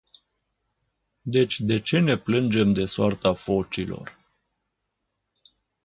Deci 1.21 1.59
de 1.59 1.79
ce 1.79 1.99
ne 1.99 2.17
plângem 2.17 2.73
de 2.73 2.85
soarta 2.85 3.33
focilor? 3.33 4.15